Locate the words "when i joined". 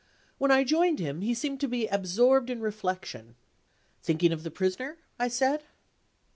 0.39-0.97